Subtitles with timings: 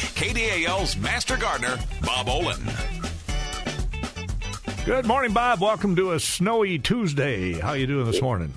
[0.00, 2.60] KDAL's Master Gardener, Bob Olen.
[4.84, 5.60] Good morning, Bob.
[5.60, 7.52] Welcome to a snowy Tuesday.
[7.52, 8.56] How you doing this morning?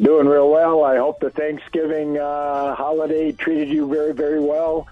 [0.00, 0.84] Doing real well.
[0.84, 4.88] I hope the Thanksgiving uh, holiday treated you very, very well.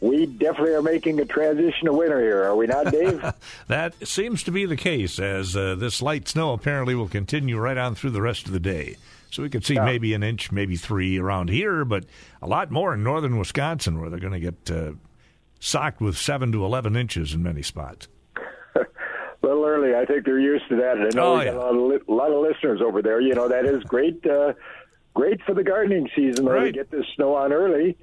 [0.00, 3.24] We definitely are making a transition to winter here, are we not, Dave?
[3.68, 7.76] that seems to be the case, as uh, this light snow apparently will continue right
[7.76, 8.96] on through the rest of the day.
[9.30, 9.84] So we could see yeah.
[9.84, 12.04] maybe an inch, maybe three around here, but
[12.40, 14.92] a lot more in northern Wisconsin, where they're going to get uh,
[15.58, 18.08] socked with seven to eleven inches in many spots.
[18.76, 18.84] a
[19.42, 19.94] little early.
[19.94, 20.98] I think they're used to that.
[20.98, 21.52] I know oh, we yeah.
[21.52, 23.20] got a lot, of li- a lot of listeners over there.
[23.20, 24.24] You know that is great.
[24.26, 24.52] Uh,
[25.14, 26.66] great for the gardening season right.
[26.66, 27.96] to get this snow on early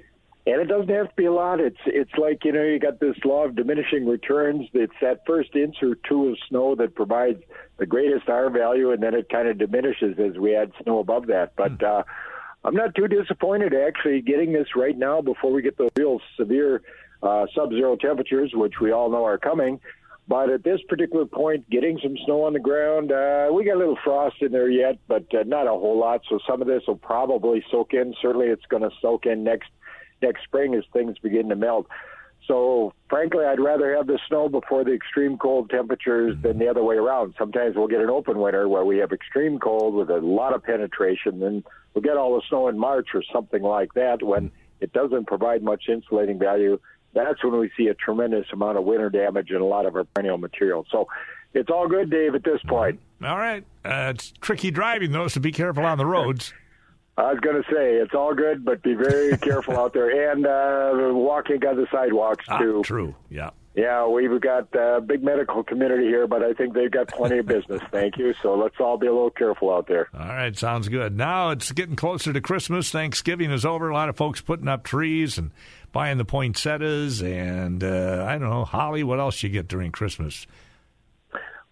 [0.46, 1.60] and it doesn't have to be a lot.
[1.60, 4.68] It's it's like you know you got this law of diminishing returns.
[4.72, 7.42] It's that first inch or two of snow that provides
[7.78, 11.26] the greatest R value, and then it kind of diminishes as we add snow above
[11.26, 11.54] that.
[11.56, 12.04] But uh,
[12.64, 16.82] I'm not too disappointed actually getting this right now before we get the real severe
[17.22, 19.80] uh, sub-zero temperatures, which we all know are coming.
[20.28, 23.78] But at this particular point, getting some snow on the ground, uh, we got a
[23.78, 26.22] little frost in there yet, but uh, not a whole lot.
[26.28, 28.12] So some of this will probably soak in.
[28.20, 29.68] Certainly, it's going to soak in next
[30.22, 31.86] next spring as things begin to melt.
[32.48, 36.82] So, frankly, I'd rather have the snow before the extreme cold temperatures than the other
[36.82, 37.34] way around.
[37.38, 40.62] Sometimes we'll get an open winter where we have extreme cold with a lot of
[40.62, 44.92] penetration, and we'll get all the snow in March or something like that when it
[44.92, 46.78] doesn't provide much insulating value.
[47.16, 50.04] That's when we see a tremendous amount of winter damage in a lot of our
[50.04, 50.86] perennial material.
[50.92, 51.08] So,
[51.54, 53.00] it's all good, Dave, at this point.
[53.24, 53.64] All right.
[53.84, 56.52] Uh, it's tricky driving, though, so be careful on the roads.
[57.16, 60.46] I was going to say it's all good, but be very careful out there and
[60.46, 62.82] uh, walking on the sidewalks ah, too.
[62.84, 63.14] True.
[63.30, 63.50] Yeah.
[63.74, 67.46] Yeah, we've got a big medical community here, but I think they've got plenty of
[67.46, 67.82] business.
[67.92, 68.32] Thank you.
[68.42, 70.08] So let's all be a little careful out there.
[70.14, 71.14] All right, sounds good.
[71.14, 72.90] Now it's getting closer to Christmas.
[72.90, 73.90] Thanksgiving is over.
[73.90, 75.50] A lot of folks putting up trees and
[75.96, 79.02] buying the poinsettias and uh, I don't know holly.
[79.02, 80.46] What else you get during Christmas?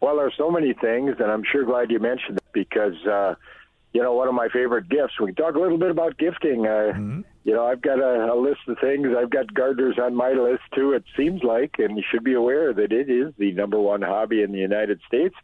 [0.00, 2.96] Well, there's so many things, and I'm sure glad you mentioned it because.
[3.07, 3.35] Uh,
[3.92, 5.20] you know, one of my favorite gifts.
[5.20, 6.67] We can talk a little bit about gifting.
[6.67, 7.20] Uh, mm-hmm.
[7.45, 9.07] You know, I've got a, a list of things.
[9.17, 10.95] I've got gardeners on my list too.
[10.95, 14.42] It seems like, and you should be aware that it is the number one hobby
[14.42, 15.36] in the United States.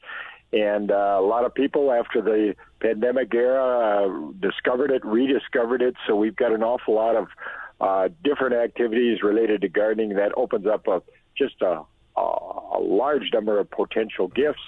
[0.53, 5.95] And uh, a lot of people after the pandemic era uh, discovered it, rediscovered it.
[6.09, 7.29] So we've got an awful lot of
[7.81, 11.03] uh, different activities related to gardening that opens up a
[11.37, 11.83] just a,
[12.17, 14.61] a large number of potential gifts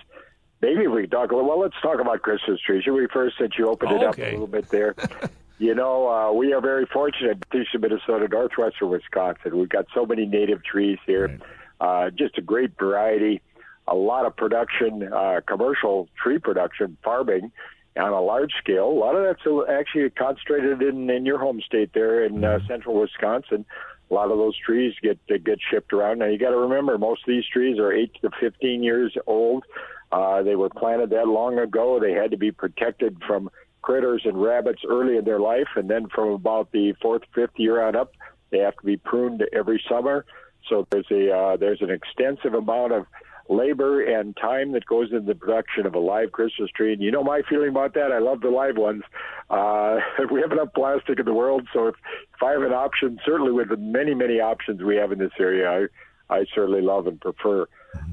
[0.62, 1.50] maybe we talk a little.
[1.50, 2.84] Well, let's talk about Christmas trees.
[2.84, 4.94] Should we first, since you opened it up a little bit there?
[5.58, 9.58] you know, uh, we are very fortunate, East Minnesota, northwestern Wisconsin.
[9.58, 11.26] We've got so many native trees here.
[11.26, 11.40] Right.
[11.80, 13.42] Uh, just a great variety,
[13.88, 17.50] a lot of production, uh, commercial tree production, farming
[17.96, 18.88] on a large scale.
[18.88, 22.66] A lot of that's actually concentrated in, in your home state there in uh, mm-hmm.
[22.66, 23.64] central Wisconsin.
[24.10, 26.18] A lot of those trees get get shipped around.
[26.18, 29.64] Now you got to remember, most of these trees are eight to fifteen years old.
[30.10, 31.98] Uh, they were planted that long ago.
[31.98, 36.08] They had to be protected from critters and rabbits early in their life, and then
[36.08, 38.12] from about the fourth, fifth year on up,
[38.50, 40.26] they have to be pruned every summer.
[40.68, 43.06] So there's a uh, there's an extensive amount of
[43.48, 46.92] labor and time that goes into the production of a live Christmas tree.
[46.92, 48.12] And you know my feeling about that.
[48.12, 49.02] I love the live ones.
[49.50, 49.98] Uh,
[50.30, 51.94] we have enough plastic in the world, so if,
[52.34, 55.32] if I have an option, certainly with the many many options we have in this
[55.38, 55.88] area,
[56.30, 57.66] I I certainly love and prefer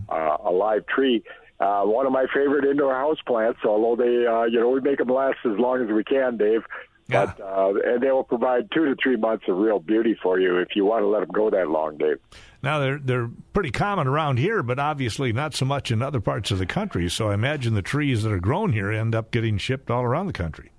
[0.10, 1.24] uh, a live tree.
[1.60, 4.98] Uh, one of my favorite indoor house plants, although they, uh, you know, we make
[4.98, 6.64] them last as long as we can, Dave.
[7.10, 7.34] Yeah.
[7.38, 10.58] But uh, and they will provide two to three months of real beauty for you
[10.58, 12.20] if you want to let them go that long, Dave.
[12.62, 16.52] Now they're they're pretty common around here, but obviously not so much in other parts
[16.52, 17.10] of the country.
[17.10, 20.28] So I imagine the trees that are grown here end up getting shipped all around
[20.28, 20.72] the country.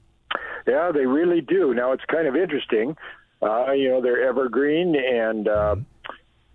[0.67, 1.75] Yeah, they really do.
[1.75, 2.97] Now it's kind of interesting.
[3.43, 5.83] Uh, you know, they're evergreen, and uh, mm-hmm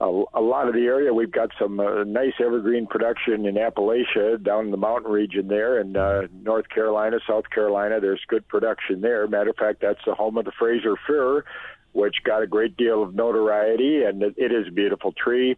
[0.02, 1.14] a, a lot of the area.
[1.14, 5.80] We've got some uh, nice evergreen production in Appalachia, down in the mountain region there,
[5.80, 8.00] and uh, North Carolina, South Carolina.
[8.02, 9.28] There's good production there.
[9.28, 11.44] Matter of fact, that's the home of the Fraser fir,
[11.94, 15.58] which got a great deal of notoriety, and it, it is a beautiful tree.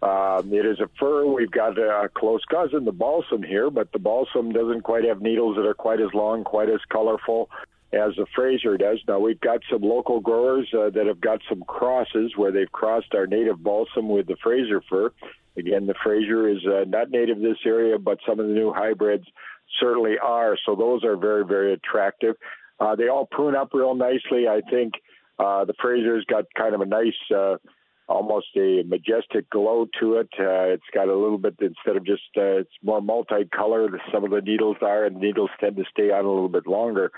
[0.00, 1.26] Um, it is a fir.
[1.26, 5.56] We've got a close cousin, the balsam here, but the balsam doesn't quite have needles
[5.56, 7.48] that are quite as long, quite as colorful
[7.92, 8.98] as the Fraser does.
[9.06, 13.14] Now we've got some local growers uh, that have got some crosses where they've crossed
[13.14, 15.10] our native balsam with the Fraser fir.
[15.56, 18.72] Again, the Fraser is uh, not native to this area, but some of the new
[18.72, 19.26] hybrids
[19.80, 20.56] certainly are.
[20.64, 22.36] So those are very, very attractive.
[22.80, 24.48] Uh, they all prune up real nicely.
[24.48, 24.94] I think
[25.38, 27.56] uh, the Fraser's got kind of a nice, uh,
[28.08, 30.28] almost a majestic glow to it.
[30.38, 33.92] Uh, it's got a little bit instead of just uh, it's more multicolored.
[34.12, 37.12] Some of the needles are, and needles tend to stay on a little bit longer.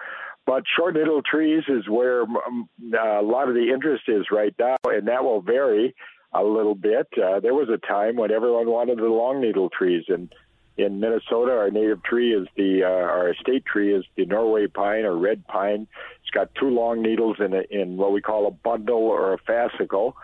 [0.47, 4.55] But short little trees is where um, uh, a lot of the interest is right
[4.59, 5.95] now, and that will vary.
[6.33, 7.07] a little bit.
[7.17, 10.33] Uh, there was a time when everyone wanted the long needle trees, and
[10.77, 15.05] in Minnesota, our native tree is the uh, our state tree is the Norway pine
[15.05, 15.87] or red pine.
[16.21, 19.39] It's got two long needles in a, in what we call a bundle or a
[19.39, 20.15] fascicle.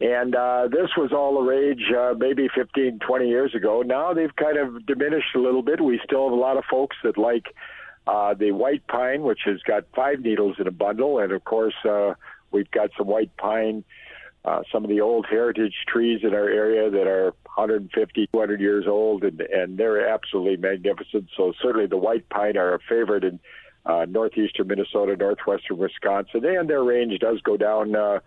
[0.00, 3.82] And uh, this was all the rage uh, maybe 15, 20 years ago.
[3.82, 5.80] Now they've kind of diminished a little bit.
[5.80, 7.46] We still have a lot of folks that like
[8.08, 11.18] uh, the white pine, which has got five needles in a bundle.
[11.20, 12.14] And of course, uh,
[12.50, 13.84] we've got some white pine
[14.44, 18.86] uh, some of the old heritage trees in our area that are 150, 200 years
[18.86, 21.28] old, and, and they're absolutely magnificent.
[21.36, 23.40] So certainly the white pine are a favorite in
[23.84, 28.20] uh, northeastern Minnesota, northwestern Wisconsin, and their range does go down uh,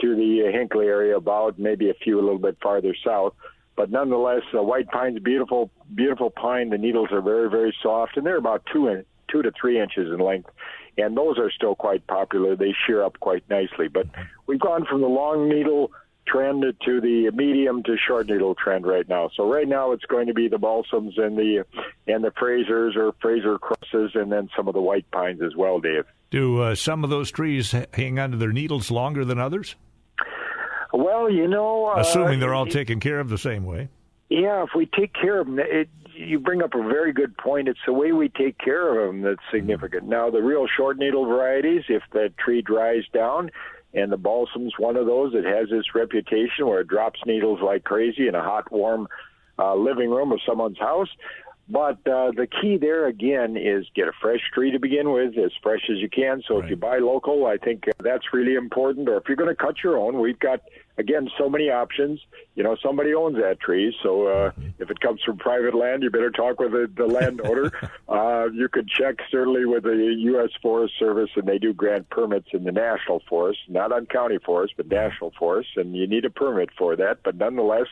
[0.00, 3.34] to the Hinckley area, about maybe a few a little bit farther south.
[3.76, 6.70] But nonetheless, the white pine's beautiful, beautiful pine.
[6.70, 10.12] The needles are very, very soft, and they're about two in, two to three inches
[10.12, 10.50] in length
[10.98, 12.56] and those are still quite popular.
[12.56, 13.88] They shear up quite nicely.
[13.88, 14.06] But
[14.46, 15.90] we've gone from the long needle
[16.26, 19.30] trend to the medium to short needle trend right now.
[19.34, 21.64] So right now it's going to be the balsams and the
[22.06, 25.80] and the Frasers or Fraser crosses, and then some of the white pines as well,
[25.80, 26.04] Dave.
[26.30, 29.76] Do uh, some of those trees hang onto their needles longer than others?
[30.92, 33.88] Well, you know, uh, assuming they're all taken care of the same way.
[34.28, 37.68] Yeah, if we take care of them, it, you bring up a very good point.
[37.68, 40.04] It's the way we take care of them that's significant.
[40.04, 43.50] Now, the real short needle varieties, if that tree dries down,
[43.94, 47.84] and the balsam's one of those, it has this reputation where it drops needles like
[47.84, 49.06] crazy in a hot, warm
[49.58, 51.10] uh, living room of someone's house.
[51.68, 55.52] But uh, the key there again is get a fresh tree to begin with, as
[55.62, 56.42] fresh as you can.
[56.46, 56.64] So right.
[56.64, 59.08] if you buy local, I think that's really important.
[59.08, 60.60] Or if you're going to cut your own, we've got
[60.98, 62.20] again so many options.
[62.54, 66.10] You know, somebody owns that tree, so uh, if it comes from private land, you
[66.10, 67.72] better talk with the, the landowner.
[68.08, 70.50] uh, you could check certainly with the U.S.
[70.60, 74.74] Forest Service, and they do grant permits in the national forest, not on county forest,
[74.76, 77.18] but national forests, and you need a permit for that.
[77.24, 77.86] But nonetheless,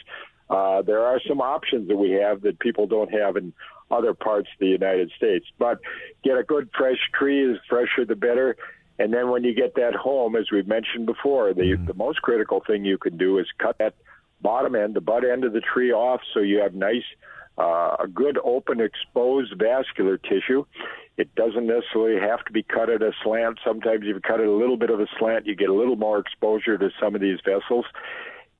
[0.50, 3.52] uh, there are some options that we have that people don't have in
[3.90, 5.46] other parts of the United States.
[5.58, 5.80] But
[6.22, 8.56] get a good fresh tree, is fresher the better.
[9.00, 11.86] And then when you get that home, as we've mentioned before, the, mm-hmm.
[11.86, 13.94] the most critical thing you can do is cut that
[14.42, 17.02] bottom end, the butt end of the tree off so you have nice,
[17.56, 20.66] uh, a good open exposed vascular tissue.
[21.16, 23.58] It doesn't necessarily have to be cut at a slant.
[23.66, 25.96] Sometimes if you cut it a little bit of a slant, you get a little
[25.96, 27.86] more exposure to some of these vessels.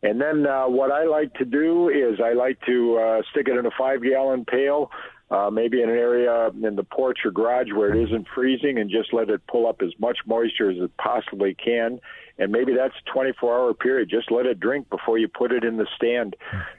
[0.03, 3.59] And then uh, what I like to do is I like to uh, stick it
[3.59, 4.91] in a five gallon pail,
[5.31, 8.91] uh, maybe in an area in the porch or garage where it isn't freezing, and
[8.91, 12.01] just let it pull up as much moisture as it possibly can.
[12.39, 14.09] And maybe that's a 24 hour period.
[14.09, 16.37] Just let it drink before you put it in the stand.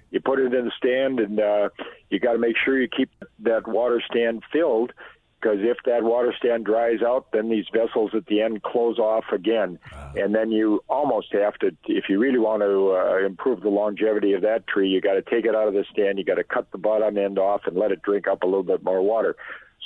[0.10, 1.70] You put it in the stand, and uh,
[2.10, 3.10] you got to make sure you keep
[3.40, 4.92] that water stand filled
[5.42, 9.26] because if that water stand dries out, then these vessels at the end close off
[9.34, 10.14] again, wow.
[10.16, 14.34] and then you almost have to, if you really want to uh, improve the longevity
[14.34, 16.44] of that tree, you got to take it out of the stand, you got to
[16.44, 19.36] cut the bottom end off and let it drink up a little bit more water.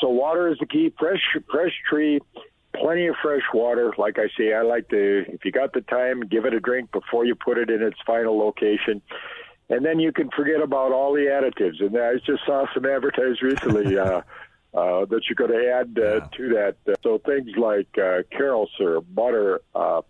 [0.01, 0.93] So water is the key.
[0.99, 2.19] Fresh, fresh tree,
[2.75, 3.93] plenty of fresh water.
[3.97, 6.91] Like I say, I like to, if you got the time, give it a drink
[6.91, 9.01] before you put it in its final location
[9.69, 11.83] and then you can forget about all the additives.
[11.83, 13.97] And I just saw some advertised recently.
[14.05, 14.21] Uh,
[14.75, 16.27] uh, that you could add uh, yeah.
[16.35, 16.75] to that.
[16.87, 20.01] Uh, so things like uh, Karo syrup, butter, uh,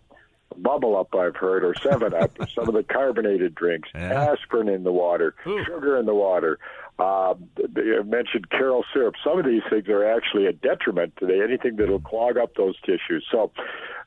[0.56, 4.32] Bubble Up, I've heard, or Seven Up, or some of the carbonated drinks, yeah.
[4.32, 5.64] aspirin in the water, Ooh.
[5.64, 6.58] sugar in the water.
[6.98, 7.34] Uh,
[7.76, 9.14] you mentioned Karo syrup.
[9.22, 12.54] Some of these things are actually a detriment to the, anything that will clog up
[12.56, 13.24] those tissues.
[13.30, 13.52] So,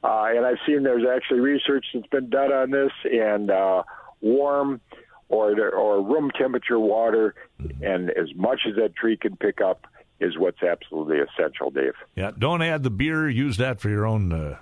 [0.04, 3.84] uh, and I've seen there's actually research that's been done on this, and uh,
[4.22, 4.82] warm
[5.30, 7.84] or or room temperature water, mm-hmm.
[7.84, 9.86] and as much as that tree can pick up
[10.20, 11.94] is what's absolutely essential, Dave.
[12.16, 13.30] Yeah, don't add the beer.
[13.30, 14.32] Use that for your own.
[14.32, 14.58] Uh,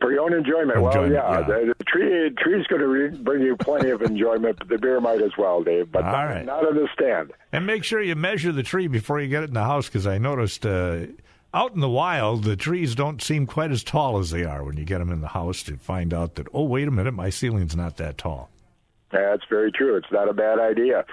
[0.00, 0.76] for your own enjoyment.
[0.76, 1.46] enjoyment well, yeah, yeah.
[1.46, 5.00] The, the, tree tree's going to re- bring you plenty of enjoyment, but the beer
[5.00, 5.90] might as well, Dave.
[5.90, 6.44] But not, right.
[6.44, 7.32] not on the stand.
[7.52, 10.06] And make sure you measure the tree before you get it in the house, because
[10.06, 10.66] I noticed.
[10.66, 11.06] Uh,
[11.54, 14.76] out in the wild, the trees don't seem quite as tall as they are when
[14.76, 17.30] you get them in the house to find out that, oh, wait a minute, my
[17.30, 18.50] ceiling's not that tall.
[19.14, 19.96] That's very true.
[19.96, 21.04] It's not a bad idea.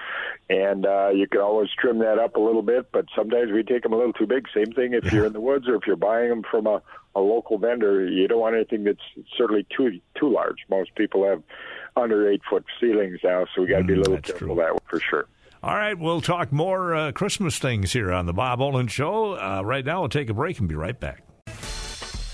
[0.50, 3.84] And uh, you can always trim that up a little bit, but sometimes we take
[3.84, 4.46] them a little too big.
[4.54, 6.82] Same thing if you're in the woods or if you're buying them from a,
[7.14, 8.06] a local vendor.
[8.06, 8.98] You don't want anything that's
[9.38, 10.58] certainly too too large.
[10.68, 11.42] Most people have
[11.96, 14.56] under eight foot ceilings now, so we got to be a mm, little careful true.
[14.56, 15.26] that for sure.
[15.62, 19.38] All right, we'll talk more uh, Christmas things here on the Bob Olen Show.
[19.38, 21.22] Uh, right now, we'll take a break and be right back.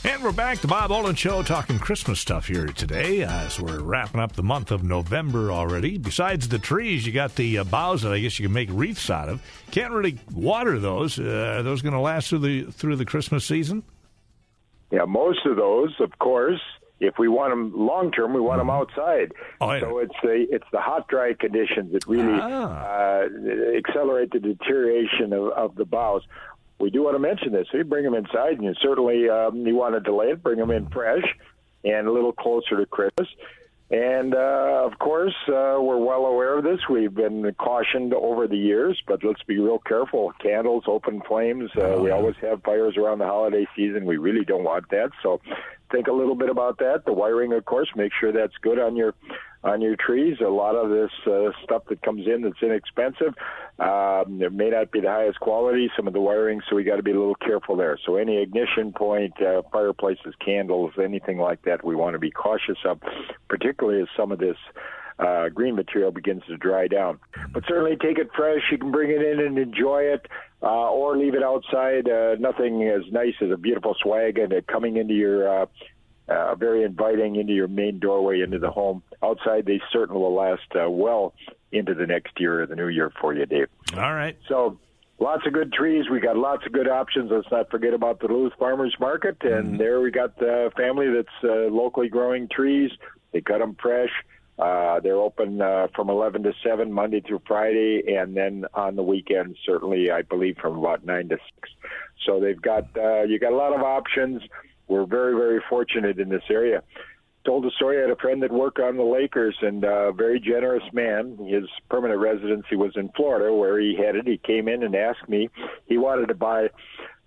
[0.05, 4.21] And we're back, the Bob Olen Show, talking Christmas stuff here today as we're wrapping
[4.21, 5.99] up the month of November already.
[5.99, 9.11] Besides the trees, you got the uh, boughs that I guess you can make wreaths
[9.11, 9.43] out of.
[9.73, 11.19] Can't really water those.
[11.19, 13.83] Uh, are those going to last through the through the Christmas season?
[14.93, 16.61] Yeah, most of those, of course,
[17.01, 19.01] if we want them long term, we want them Mm-hmm.
[19.01, 19.33] outside.
[19.61, 19.81] Oh, yeah.
[19.81, 23.19] So it's the it's the hot dry conditions that really Ah.
[23.23, 26.23] uh, accelerate the deterioration of, of the boughs.
[26.79, 27.67] We do want to mention this.
[27.71, 30.43] So you bring them inside, and you certainly um, you want to delay it.
[30.43, 31.25] Bring them in fresh
[31.85, 33.29] and a little closer to Christmas.
[33.91, 36.81] And uh, of course, uh, we're well aware of this.
[36.91, 40.33] We've been cautioned over the years, but let's be real careful.
[40.43, 41.71] Candles, open flames.
[41.75, 44.05] Uh, we always have fires around the holiday season.
[44.05, 45.11] We really don't want that.
[45.23, 45.41] So
[45.91, 47.05] think a little bit about that.
[47.07, 49.15] The wiring, of course, make sure that's good on your
[49.65, 50.37] on your trees.
[50.41, 53.35] A lot of this uh, stuff that comes in that's inexpensive,
[53.79, 55.91] um, it may not be the highest quality.
[55.97, 57.99] Some of the wiring, so we got to be a little careful there.
[58.05, 62.79] So any ignition point, uh, fireplaces, candles, anything like that, we want to be cautious
[62.85, 63.01] of,
[63.49, 64.57] particularly as some of this.
[65.19, 67.19] Uh, green material begins to dry down,
[67.53, 68.61] but certainly take it fresh.
[68.71, 70.29] You can bring it in and enjoy it,
[70.63, 72.09] uh, or leave it outside.
[72.09, 75.67] Uh, nothing as nice as a beautiful swag and it coming into your uh,
[76.29, 79.03] uh, very inviting into your main doorway into the home.
[79.23, 81.35] Outside, they certainly will last uh, well
[81.73, 83.69] into the next year or the new year for you, Dave.
[83.95, 84.37] All right.
[84.49, 84.79] So
[85.19, 86.09] lots of good trees.
[86.11, 87.31] We got lots of good options.
[87.31, 89.37] Let's not forget about the Duluth Farmers Market.
[89.43, 92.91] And there we got the family that's uh, locally growing trees.
[93.33, 94.11] They cut them fresh.
[94.59, 99.05] Uh, they're open uh, from 11 to 7 Monday through Friday, and then on the
[99.05, 101.71] weekends, certainly, I believe, from about 9 to 6.
[102.27, 104.43] So they've got uh, you got a lot of options.
[104.89, 106.83] We're very, very fortunate in this area.
[107.47, 107.99] Told a story.
[107.99, 111.39] I had a friend that worked on the Lakers, and a very generous man.
[111.49, 114.27] His permanent residency was in Florida, where he headed.
[114.27, 115.49] He came in and asked me.
[115.87, 116.69] He wanted to buy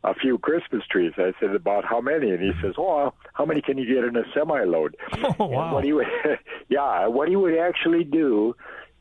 [0.03, 1.13] a few Christmas trees.
[1.17, 2.31] I said, about how many?
[2.31, 4.97] And he says, oh, how many can you get in a semi-load?
[5.39, 5.73] Oh, And wow.
[5.75, 6.07] what he would,
[6.69, 8.55] yeah, what he would actually do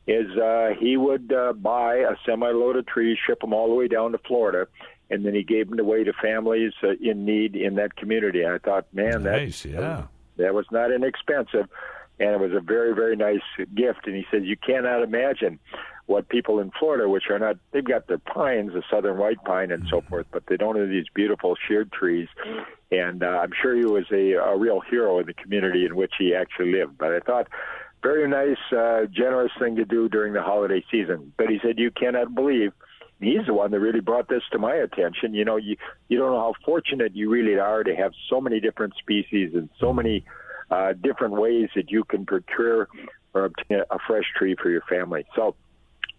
[0.07, 3.87] is uh, he would uh, buy a semi-load of trees, ship them all the way
[3.87, 4.67] down to Florida,
[5.11, 8.45] and then he gave them away to families uh, in need in that community.
[8.45, 10.03] I thought, man, that yeah.
[10.37, 11.67] that was not inexpensive,
[12.19, 13.41] and it was a very, very nice
[13.75, 14.07] gift.
[14.07, 15.59] And he says, you cannot imagine
[16.05, 19.71] what people in Florida, which are not, they've got their pines, the southern white pine
[19.71, 22.27] and so forth, but they don't have these beautiful sheared trees.
[22.91, 26.13] And uh, I'm sure he was a, a real hero in the community in which
[26.17, 26.97] he actually lived.
[26.97, 27.47] But I thought,
[28.03, 31.33] very nice, uh, generous thing to do during the holiday season.
[31.37, 32.73] But he said, you cannot believe
[33.21, 35.33] he's the one that really brought this to my attention.
[35.33, 35.77] You know, you
[36.09, 39.69] you don't know how fortunate you really are to have so many different species and
[39.79, 40.25] so many
[40.69, 42.87] uh, different ways that you can procure
[43.33, 45.25] or obtain a fresh tree for your family.
[45.35, 45.55] So,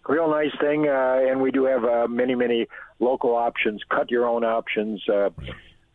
[0.07, 2.67] real nice thing, uh, and we do have uh, many many
[2.99, 5.01] local options, cut your own options.
[5.07, 5.29] Uh,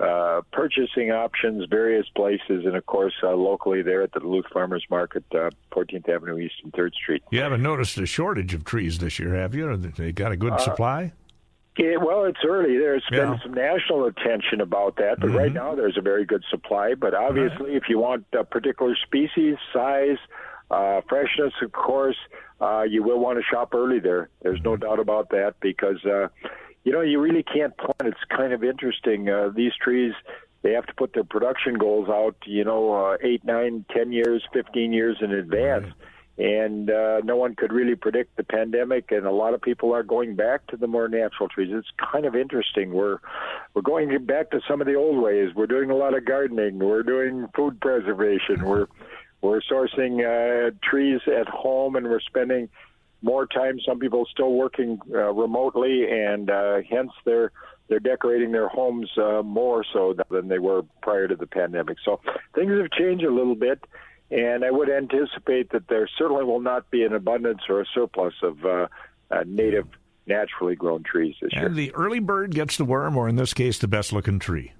[0.00, 4.85] uh, purchasing options, various places, and of course uh, locally there at the Duluth Farmers
[4.90, 7.23] Market, uh, 14th Avenue East and 3rd Street.
[7.31, 9.76] You haven't noticed a shortage of trees this year, have you?
[9.76, 11.12] They got a good supply?
[11.76, 12.76] Yeah, well, it's early.
[12.76, 13.31] There's Yeah.
[13.31, 16.95] been some national attention about that, but right now there's a very good supply.
[16.95, 20.19] But obviously, if you want a particular species, size,
[20.73, 22.17] uh, freshness, of course,
[22.61, 24.28] uh, you will want to shop early there.
[24.43, 26.28] There's no doubt about that because, uh,
[26.88, 28.11] you know, you really can't plan.
[28.11, 29.28] It's kind of interesting.
[29.28, 30.14] Uh, these trees,
[30.62, 34.42] they have to put their production goals out, you know, uh, eight, nine, ten years,
[34.54, 35.92] 15 years in advance
[36.38, 40.04] and uh, no one could really predict the pandemic, and a lot of people are
[40.04, 41.68] going back to the more natural trees.
[41.73, 42.92] It's kind of interesting.
[42.92, 43.18] We're
[43.75, 45.52] we're going back to some of the old ways.
[45.57, 46.78] We're doing a lot of gardening.
[46.78, 48.64] We're doing food preservation.
[48.64, 48.87] We're
[49.42, 52.68] we're sourcing uh, trees at home, and we're spending
[53.22, 53.78] more time.
[53.87, 57.52] Some people still working uh, remotely, and uh, hence they're
[57.88, 61.96] they're decorating their homes uh, more so than they were prior to the pandemic.
[62.04, 62.20] So
[62.54, 63.82] things have changed a little bit.
[64.30, 68.34] And I would anticipate that there certainly will not be an abundance or a surplus
[68.42, 68.88] of uh,
[69.30, 69.87] uh, native,
[70.26, 71.66] naturally grown trees this year.
[71.66, 74.72] And the early bird gets the worm, or in this case, the best looking tree.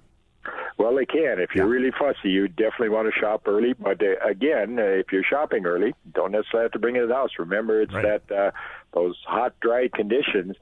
[0.79, 1.39] Well, they can.
[1.39, 3.73] If you're really fussy, you definitely want to shop early.
[3.73, 7.07] But uh, again, uh, if you're shopping early, don't necessarily have to bring it to
[7.07, 7.31] the house.
[7.37, 8.23] Remember, it's Right.
[8.27, 8.51] that uh,
[8.93, 10.55] those hot, dry conditions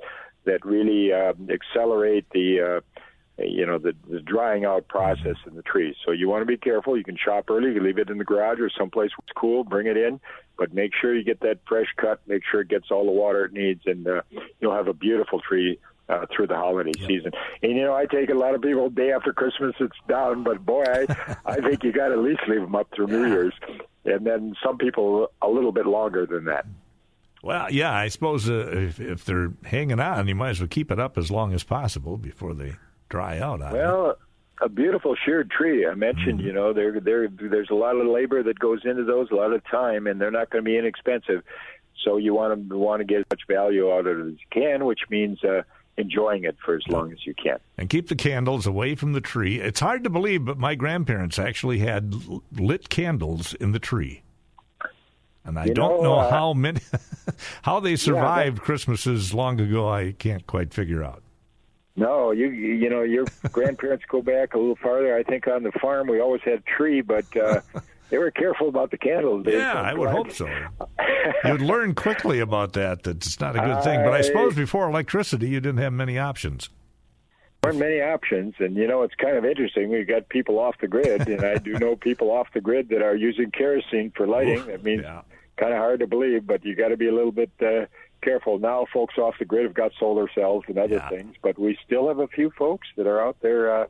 [0.46, 2.60] that really uh, accelerate the.
[2.62, 2.82] Uh,
[3.40, 5.94] you know the, the drying out process in the trees.
[6.04, 6.98] So you want to be careful.
[6.98, 7.68] You can shop early.
[7.68, 9.64] You can leave it in the garage or someplace where it's cool.
[9.64, 10.20] Bring it in,
[10.58, 12.20] but make sure you get that fresh cut.
[12.26, 14.22] Make sure it gets all the water it needs, and uh,
[14.60, 15.78] you'll have a beautiful tree
[16.10, 17.32] uh, through the holiday season.
[17.62, 20.66] And you know, I take a lot of people day after Christmas it's down, but
[20.66, 23.54] boy, I I think you got to at least leave them up through New Year's,
[24.06, 26.66] and then some people a little bit longer than that.
[27.44, 30.92] Well, yeah, I suppose uh, if, if they're hanging on, you might as well keep
[30.92, 32.74] it up as long as possible before they
[33.10, 33.62] dry out.
[33.62, 33.74] It.
[33.74, 34.18] Well,
[34.60, 35.86] a beautiful sheared tree.
[35.86, 39.30] I mentioned, you know, there there there's a lot of labor that goes into those,
[39.32, 41.44] a lot of time, and they're not going to be inexpensive.
[42.04, 44.48] So you want to want to get as much value out of it as you
[44.52, 45.62] can, which means uh,
[45.98, 47.58] enjoying it for as long as you can.
[47.78, 49.60] And keep the candles away from the tree.
[49.60, 52.14] It's hard to believe, but my grandparents actually had
[52.54, 54.24] lit candles in the tree.
[55.44, 56.82] And I you don't know, know uh, how many,
[57.62, 59.90] how they survived yeah, Christmases long ago.
[59.90, 61.24] I can't quite figure out.
[61.96, 65.16] No, you you know your grandparents go back a little farther.
[65.16, 67.62] I think on the farm we always had a tree, but uh,
[68.10, 69.46] they were careful about the candles.
[69.48, 70.48] yeah, I would hope so.
[71.44, 73.04] You'd learn quickly about that.
[73.04, 74.04] That it's not a good thing.
[74.04, 76.70] But I suppose before electricity, you didn't have many options.
[77.62, 79.90] There weren't many options, and you know it's kind of interesting.
[79.90, 83.02] We've got people off the grid, and I do know people off the grid that
[83.02, 84.60] are using kerosene for lighting.
[84.60, 85.22] Oof, I mean, yeah.
[85.58, 87.52] kind of hard to believe, but you got to be a little bit.
[87.62, 87.86] Uh,
[88.22, 88.58] careful.
[88.60, 91.10] Now, folks off the grid have got solar cells and other yeah.
[91.10, 93.88] things, but we still have a few folks that are out there uh,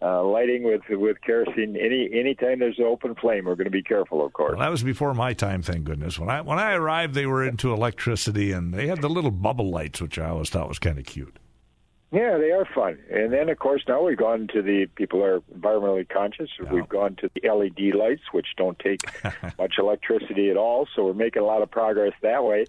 [0.00, 1.76] uh, lighting with with kerosene.
[1.76, 4.52] Any anytime there's an open flame, we're going to be careful, of course.
[4.52, 6.18] Well, that was before my time, thank goodness.
[6.18, 9.70] When I when I arrived, they were into electricity, and they had the little bubble
[9.70, 11.38] lights, which I always thought was kind of cute.
[12.10, 12.98] Yeah, they are fun.
[13.10, 16.48] And then, of course, now we've gone to the people are environmentally conscious.
[16.62, 16.72] Yeah.
[16.72, 19.02] We've gone to the LED lights, which don't take
[19.58, 20.88] much electricity at all.
[20.96, 22.64] So we're making a lot of progress that way.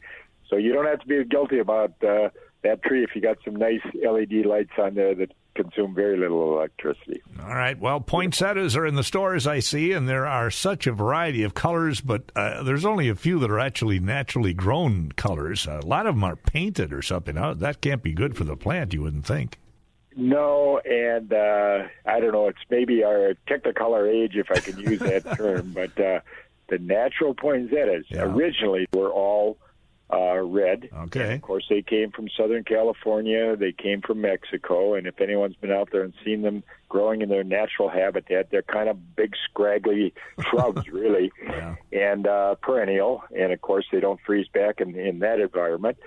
[0.50, 2.30] So you don't have to be guilty about uh,
[2.64, 6.58] that tree if you got some nice LED lights on there that consume very little
[6.58, 7.22] electricity.
[7.42, 7.78] All right.
[7.78, 11.54] Well, poinsettias are in the stores, I see, and there are such a variety of
[11.54, 15.66] colors, but uh, there's only a few that are actually naturally grown colors.
[15.68, 17.38] A lot of them are painted or something.
[17.38, 19.58] Oh, that can't be good for the plant, you wouldn't think.
[20.16, 22.48] No, and uh, I don't know.
[22.48, 26.20] It's maybe our technicolor age, if I can use that term, but uh,
[26.70, 28.24] the natural poinsettias yeah.
[28.24, 29.58] originally were all
[30.12, 30.90] uh, red.
[30.94, 31.22] Okay.
[31.22, 33.56] And of course, they came from Southern California.
[33.56, 34.96] They came from Mexico.
[34.96, 38.62] And if anyone's been out there and seen them growing in their natural habitat, they're
[38.64, 40.14] kind of big, scraggly
[40.50, 41.76] shrubs, really, yeah.
[41.92, 43.24] and uh, perennial.
[43.38, 45.98] And of course, they don't freeze back in, in that environment.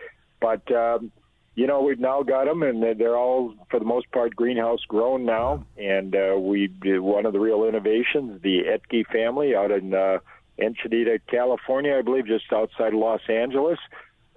[0.40, 1.12] But um,
[1.54, 5.26] you know, we've now got them, and they're all, for the most part, greenhouse grown
[5.26, 5.66] now.
[5.76, 10.18] And uh, we did one of the real innovations, the Ecke family out in uh,
[10.59, 13.78] Encinita, California, I believe, just outside Los Angeles.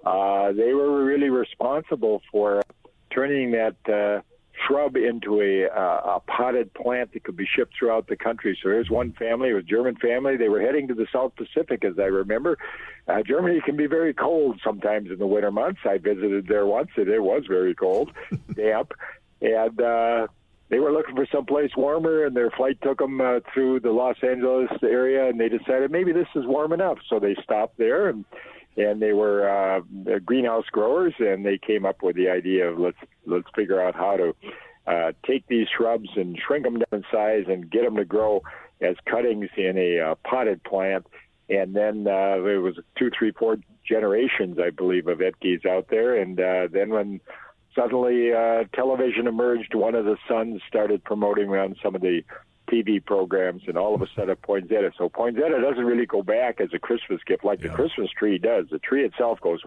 [0.04, 2.62] Uh, they were really responsible for
[3.10, 4.22] turning that uh,
[4.66, 8.58] shrub into a, uh, a potted plant that could be shipped throughout the country.
[8.62, 10.36] So here's one family, a German family.
[10.36, 12.58] They were heading to the South Pacific, as I remember.
[13.06, 15.80] Uh, Germany can be very cold sometimes in the winter months.
[15.84, 18.10] I visited there once, and it was very cold,
[18.54, 18.92] damp.
[19.40, 20.26] And uh,
[20.68, 24.16] they were looking for someplace warmer, and their flight took them uh, through the Los
[24.22, 28.24] Angeles area, and they decided maybe this is warm enough, so they stopped there, and
[28.76, 29.80] and they were uh,
[30.24, 34.16] greenhouse growers, and they came up with the idea of let's let's figure out how
[34.16, 34.34] to
[34.86, 38.42] uh, take these shrubs and shrink them down in size and get them to grow
[38.80, 41.06] as cuttings in a uh, potted plant,
[41.48, 43.56] and then uh, there was two, three, four
[43.88, 47.20] generations, I believe, of Eckes out there, and uh, then when
[47.76, 49.74] suddenly uh, television emerged.
[49.74, 52.22] One of the sons started promoting on some of the
[52.68, 54.90] TV programs, and all of a sudden poinsettia.
[54.98, 57.68] So poinsettia doesn't really go back as a Christmas gift like yeah.
[57.68, 58.66] the Christmas tree does.
[58.70, 59.60] The tree itself goes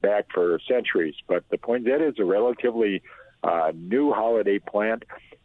[0.00, 3.02] back for centuries, but the poinsettia is a relatively
[3.42, 5.04] uh, new holiday plant.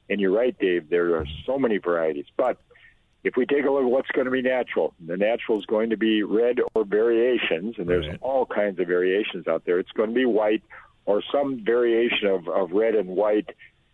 [0.09, 0.89] And you're right, Dave.
[0.89, 2.59] There are so many varieties, but
[3.23, 5.89] if we take a look at what's going to be natural, the natural is going
[5.89, 9.79] to be red or variations, and there's all kinds of variations out there.
[9.79, 10.61] It's going to be white
[11.05, 13.49] or some variation of, of red and white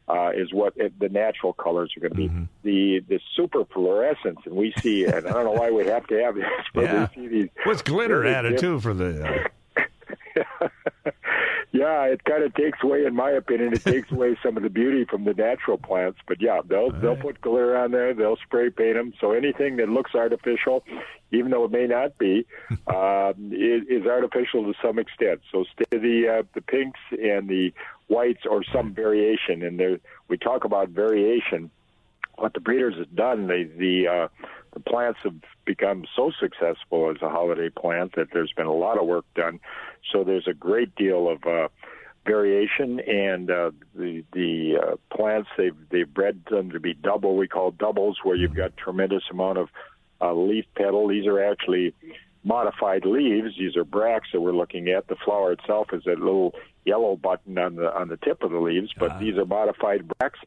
[0.08, 2.28] uh, is what it, the natural colors are going to be.
[2.28, 2.43] Mm-hmm.
[2.63, 6.24] The the super fluorescence, and we see, and I don't know why we have to
[6.24, 7.08] have this, but yeah.
[7.15, 7.50] we see these.
[7.63, 9.26] What's glitter added too for the?
[9.26, 9.47] Uh...
[11.72, 14.70] yeah, it kind of takes away, in my opinion, it takes away some of the
[14.70, 16.20] beauty from the natural plants.
[16.28, 18.13] But yeah, they'll they'll put glitter on there.
[18.13, 19.13] They'll spray paint them.
[19.20, 20.84] So anything that looks artificial,
[21.32, 22.46] even though it may not be,
[22.88, 25.41] uh, is, is artificial to some extent.
[25.52, 27.74] So stay the uh, the pinks and the
[28.08, 29.63] whites or some variation.
[29.63, 31.72] And there, we talk about variation.
[32.36, 34.28] What the breeders have done, they, the uh,
[34.73, 38.99] the plants have become so successful as a holiday plant that there's been a lot
[38.99, 39.60] of work done.
[40.12, 41.67] So there's a great deal of uh,
[42.25, 47.36] variation, and uh, the the uh, plants they've they've bred them to be double.
[47.36, 49.69] We call doubles, where you've got tremendous amount of
[50.21, 51.07] uh, leaf petal.
[51.07, 51.93] These are actually
[52.43, 53.55] modified leaves.
[53.57, 55.07] These are bracts that we're looking at.
[55.07, 56.55] The flower itself is a little
[56.86, 59.19] yellow button on the on the tip of the leaves, but uh-huh.
[59.19, 60.39] these are modified bracts.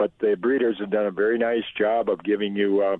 [0.00, 2.96] But the breeders have done a very nice job of giving you uh,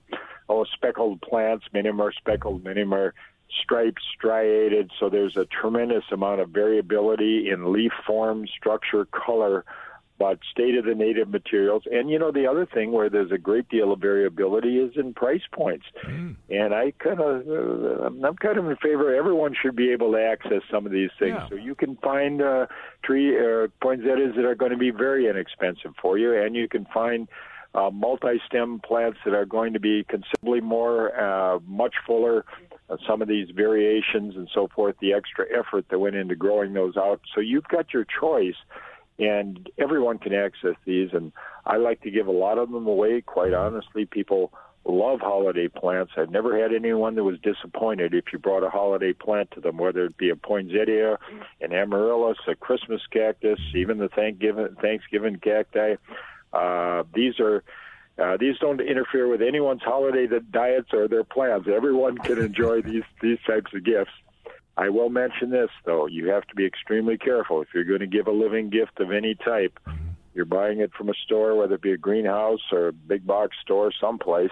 [0.50, 1.64] oh speckled plants.
[1.72, 3.14] Many of them are speckled, many of them are
[3.62, 4.90] striped, striated.
[5.00, 9.64] So there's a tremendous amount of variability in leaf form, structure, color
[10.20, 11.84] but stay to the native materials.
[11.90, 15.14] And you know, the other thing where there's a great deal of variability is in
[15.14, 15.86] price points.
[16.04, 16.36] Mm.
[16.50, 19.14] And I kind of, uh, I'm kind of in favor.
[19.14, 21.38] Everyone should be able to access some of these things.
[21.38, 21.48] Yeah.
[21.48, 22.66] So you can find uh,
[23.02, 26.86] tree uh, poinsettias that are going to be very inexpensive for you, and you can
[26.94, 27.26] find.
[27.72, 32.44] Uh, multi-stem plants that are going to be considerably more, uh, much fuller,
[32.88, 36.72] uh, some of these variations and so forth, the extra effort that went into growing
[36.72, 37.20] those out.
[37.32, 38.56] So you've got your choice
[39.20, 41.10] and everyone can access these.
[41.12, 41.32] And
[41.66, 43.20] I like to give a lot of them away.
[43.20, 44.52] Quite honestly, people
[44.84, 46.12] love holiday plants.
[46.16, 49.76] I've never had anyone that was disappointed if you brought a holiday plant to them,
[49.76, 51.18] whether it be a poinsettia,
[51.60, 55.96] an amaryllis, a Christmas cactus, even the Thanksgiving Thanksgiving cacti.
[56.52, 57.62] Uh, these are
[58.18, 61.66] uh, these don't interfere with anyone's holiday diets or their plans.
[61.68, 64.12] Everyone can enjoy these these types of gifts.
[64.76, 66.06] I will mention this, though.
[66.06, 67.60] You have to be extremely careful.
[67.60, 69.78] If you're going to give a living gift of any type,
[70.34, 73.56] you're buying it from a store, whether it be a greenhouse or a big box
[73.62, 74.50] store someplace,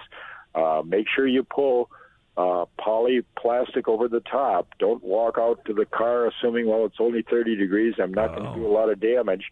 [0.53, 1.89] uh, make sure you pull
[2.37, 4.67] uh, poly plastic over the top.
[4.79, 7.95] Don't walk out to the car assuming, well, it's only 30 degrees.
[8.01, 8.35] I'm not oh.
[8.35, 9.45] going to do a lot of damage.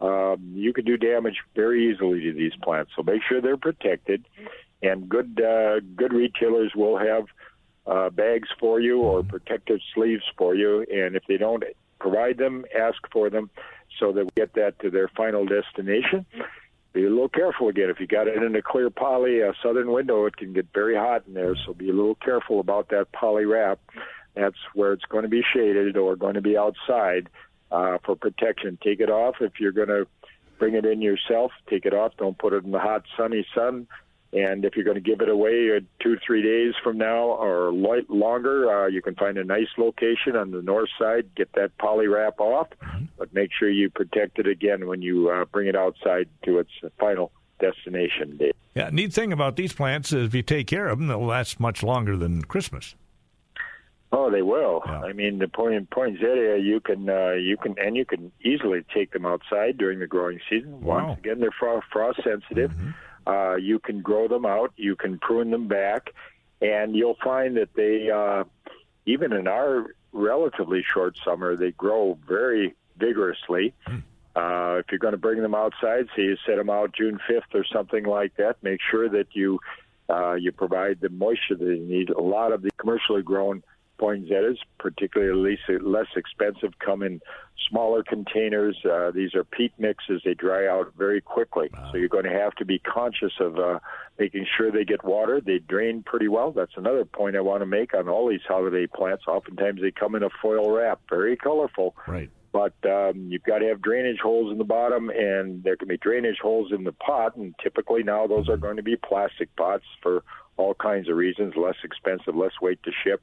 [0.00, 2.92] Um, you can do damage very easily to these plants.
[2.96, 4.24] So make sure they're protected.
[4.82, 7.24] And good uh, good retailers will have
[7.90, 9.30] uh, bags for you or mm-hmm.
[9.30, 10.86] protective sleeves for you.
[10.90, 11.64] And if they don't
[11.98, 13.50] provide them, ask for them
[13.98, 16.24] so that we get that to their final destination.
[16.92, 17.90] Be a little careful again.
[17.90, 20.96] If you got it in a clear poly, a southern window, it can get very
[20.96, 21.54] hot in there.
[21.66, 23.80] So be a little careful about that poly wrap.
[24.34, 27.28] That's where it's going to be shaded or going to be outside
[27.70, 28.78] uh, for protection.
[28.82, 30.06] Take it off if you're going to
[30.58, 31.52] bring it in yourself.
[31.68, 32.12] Take it off.
[32.16, 33.86] Don't put it in the hot, sunny sun.
[34.32, 37.72] And if you're going to give it away uh, two, three days from now or
[38.08, 41.34] longer, uh, you can find a nice location on the north side.
[41.34, 43.06] Get that poly wrap off, mm-hmm.
[43.18, 46.70] but make sure you protect it again when you uh, bring it outside to its
[46.98, 48.54] final destination date.
[48.74, 51.58] Yeah, neat thing about these plants is if you take care of them, they'll last
[51.58, 52.94] much longer than Christmas.
[54.12, 54.82] Oh, they will.
[54.86, 55.02] Yeah.
[55.02, 59.12] I mean, the point poinsettia, you can uh, you can and you can easily take
[59.12, 60.80] them outside during the growing season.
[60.80, 61.08] Wow.
[61.08, 62.72] Once again, they're frost, frost sensitive.
[62.72, 62.90] Mm-hmm.
[63.26, 66.10] Uh, you can grow them out, you can prune them back,
[66.60, 68.44] and you'll find that they, uh,
[69.06, 73.74] even in our relatively short summer, they grow very vigorously.
[74.36, 77.54] Uh, if you're going to bring them outside, say you set them out June 5th
[77.54, 79.58] or something like that, make sure that you
[80.08, 82.10] uh, you provide the moisture that they need.
[82.10, 83.62] A lot of the commercially grown
[84.00, 87.20] poinsettias, particularly less expensive, come in
[87.68, 88.76] smaller containers.
[88.84, 91.68] Uh, these are peat mixes; they dry out very quickly.
[91.72, 91.90] Wow.
[91.92, 93.78] So you're going to have to be conscious of uh,
[94.18, 95.40] making sure they get water.
[95.44, 96.50] They drain pretty well.
[96.50, 99.24] That's another point I want to make on all these holiday plants.
[99.28, 101.94] Oftentimes they come in a foil wrap, very colorful.
[102.08, 102.30] Right.
[102.52, 105.98] But um, you've got to have drainage holes in the bottom, and there can be
[105.98, 107.36] drainage holes in the pot.
[107.36, 110.24] And typically now those are going to be plastic pots for
[110.56, 113.22] all kinds of reasons, less expensive, less weight to ship.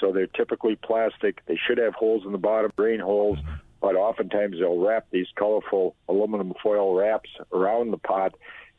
[0.00, 1.44] So they're typically plastic.
[1.46, 3.38] They should have holes in the bottom, drain holes,
[3.80, 8.34] but oftentimes they'll wrap these colorful aluminum foil wraps around the pot.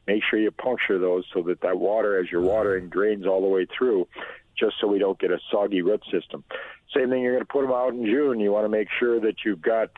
[0.06, 3.48] Make sure you puncture those so that that water, as you're watering, drains all the
[3.48, 4.08] way through,
[4.58, 6.44] just so we don't get a soggy root system.
[6.96, 8.40] Same thing, you're going to put them out in June.
[8.40, 9.90] You want to make sure that you've got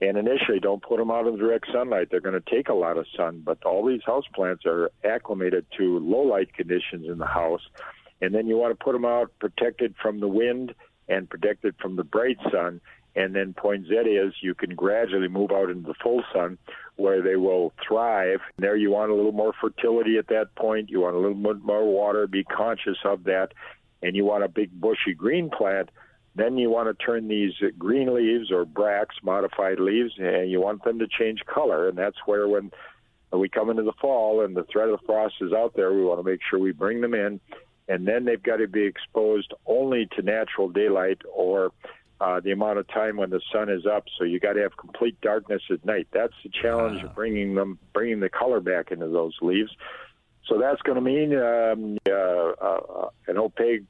[0.00, 2.08] and initially, don't put them out in direct sunlight.
[2.10, 5.66] They're going to take a lot of sun, but all these house plants are acclimated
[5.76, 7.60] to low light conditions in the house.
[8.22, 10.74] And then you want to put them out protected from the wind
[11.08, 12.80] and protected from the bright sun.
[13.14, 16.56] And then poinsettias, you can gradually move out into the full sun
[16.96, 18.40] where they will thrive.
[18.58, 20.88] There, you want a little more fertility at that point.
[20.88, 22.26] You want a little bit more water.
[22.26, 23.48] Be conscious of that.
[24.02, 25.90] And you want a big bushy green plant
[26.34, 30.84] then you want to turn these green leaves or bracts, modified leaves, and you want
[30.84, 31.88] them to change color.
[31.88, 32.70] And that's where when
[33.32, 36.04] we come into the fall and the threat of the frost is out there, we
[36.04, 37.40] want to make sure we bring them in.
[37.88, 41.72] And then they've got to be exposed only to natural daylight or
[42.20, 44.04] uh, the amount of time when the sun is up.
[44.16, 46.06] So you got to have complete darkness at night.
[46.12, 49.70] That's the challenge of bringing them, bringing the color back into those leaves.
[50.46, 53.84] So that's going to mean um, uh, uh, an opaque,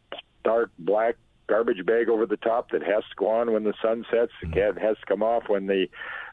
[0.45, 1.17] dark black
[1.51, 4.31] garbage bag over the top that has to go on when the sun sets.
[4.41, 5.89] The cat has to come off when the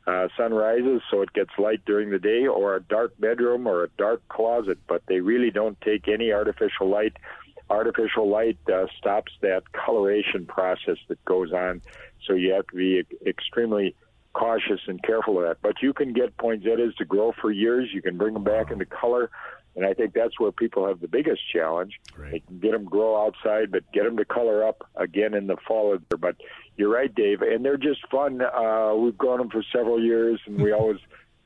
[0.06, 3.84] uh, sun rises, so it gets light during the day, or a dark bedroom or
[3.84, 4.78] a dark closet.
[4.88, 7.18] But they really don't take any artificial light.
[7.72, 11.82] Artificial light uh, stops that coloration process that goes on,
[12.26, 13.96] so you have to be extremely
[14.34, 15.58] cautious and careful of that.
[15.64, 17.90] But you can get poinsettias to grow for years.
[17.92, 19.32] You can bring them back into color.
[19.78, 21.94] And I think that's where people have the biggest challenge.
[22.18, 22.32] Right.
[22.32, 25.56] They can get them grow outside, but get them to color up again in the
[25.68, 25.96] fall.
[26.20, 26.36] But
[26.76, 28.42] you're right, Dave, and they're just fun.
[28.42, 30.98] Uh, we've grown them for several years, and we always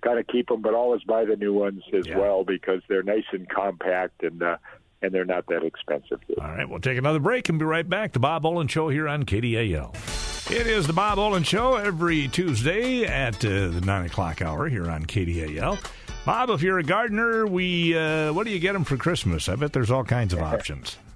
[0.01, 2.17] kind of keep them, but always buy the new ones as Yeah.
[2.17, 4.55] well because they're nice and compact and uh,
[5.03, 6.19] and they're not that expensive.
[6.39, 8.13] All right, we'll take another break and be right back.
[8.13, 10.51] The Bob Olen Show here on KDAL.
[10.51, 14.89] It is the Bob Olen Show every Tuesday at uh, the 9 o'clock hour here
[14.89, 15.79] on KDAL.
[16.25, 19.49] Bob, if you're a gardener, we uh, what do you get them for Christmas?
[19.49, 20.97] I bet there's all kinds of options.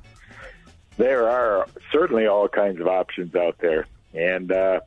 [0.97, 4.79] There are certainly all kinds of options out there, and uh,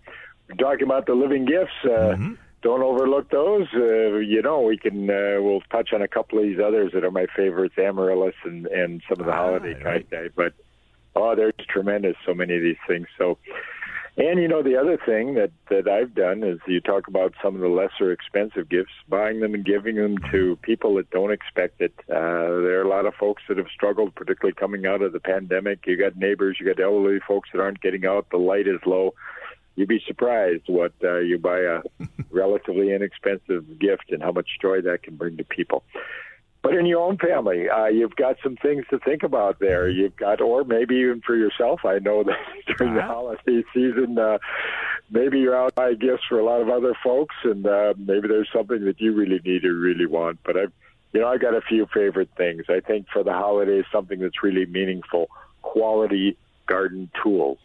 [0.49, 1.71] we're talking about the living gifts.
[1.85, 2.35] Uh, Mm-hmm.
[2.63, 3.69] Don't overlook those.
[3.75, 5.09] Uh, you know, we can.
[5.11, 8.67] Uh, we'll touch on a couple of these others that are my favorites, amaryllis and
[8.69, 10.09] and some of the Ah, holiday right.
[10.11, 10.29] cacti.
[10.35, 10.55] But
[11.15, 12.17] oh, there's tremendous.
[12.25, 13.07] So many of these things.
[13.19, 13.37] So.
[14.19, 17.55] And you know the other thing that that I've done is you talk about some
[17.55, 21.81] of the lesser expensive gifts, buying them and giving them to people that don't expect
[21.81, 21.95] it.
[22.11, 25.21] Uh, there are a lot of folks that have struggled, particularly coming out of the
[25.21, 25.87] pandemic.
[25.87, 28.27] You got neighbors, you got elderly folks that aren't getting out.
[28.31, 29.15] The light is low.
[29.77, 31.83] You'd be surprised what uh, you buy a
[32.31, 35.85] relatively inexpensive gift and how much joy that can bring to people.
[36.61, 39.89] But in your own family, uh, you've got some things to think about there.
[39.89, 41.85] You've got, or maybe even for yourself.
[41.85, 42.37] I know that
[42.77, 43.13] during the Uh-huh.
[43.15, 44.39] holiday season, uh,
[45.11, 48.49] maybe you're out buying gifts for a lot of other folks, and uh, maybe there's
[48.53, 50.41] something that you really need or really want.
[50.45, 50.73] But I've,
[51.13, 52.65] you know, I've got a few favorite things.
[52.69, 55.29] I think for the holidays, something that's really meaningful,
[55.63, 56.37] quality
[56.69, 57.59] garden tools.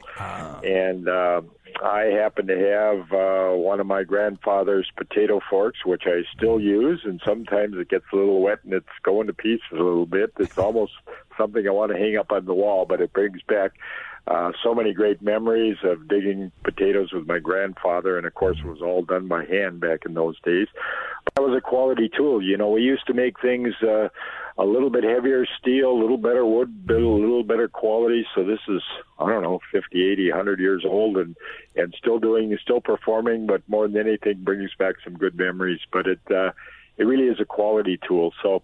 [0.64, 1.42] And uh,
[1.84, 7.02] I happen to have uh, one of my grandfather's potato forks, which I still use,
[7.04, 10.34] and sometimes it gets a little wet and it's going to pieces a little bit.
[10.40, 10.94] It's almost
[11.38, 13.74] something I want to hang up on the wall, but it brings back
[14.26, 18.66] uh, so many great memories of digging potatoes with my grandfather, and of course, it
[18.68, 20.68] was all done by hand back in those days.
[21.26, 22.42] But That was a quality tool.
[22.42, 24.08] You know, we used to make things uh,
[24.58, 28.26] a little bit heavier steel, a little better wood, a little better quality.
[28.36, 28.82] So this is,
[29.20, 31.36] I don't know, 50, 80, 100 years old and,
[31.76, 35.80] and still doing, still performing, but more than anything brings back some good memories.
[35.92, 36.52] But it, uh,
[36.98, 38.34] it really is a quality tool.
[38.44, 38.62] So,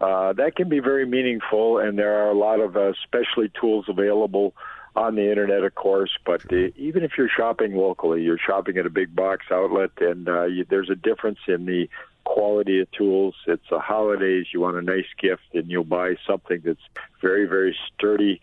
[0.00, 3.84] uh, that can be very meaningful, and there are a lot of uh, specialty tools
[3.86, 4.54] available
[4.96, 6.10] on the internet, of course.
[6.24, 10.28] But uh, even if you're shopping locally, you're shopping at a big box outlet, and
[10.28, 11.88] uh, you, there's a difference in the
[12.24, 13.34] quality of tools.
[13.46, 16.80] It's the holidays; you want a nice gift, and you'll buy something that's
[17.20, 18.40] very, very sturdy.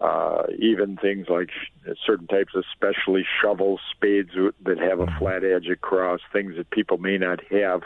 [0.00, 4.30] Uh, even things like sh- certain types of specialty shovels, spades
[4.64, 7.82] that have a flat edge across, things that people may not have.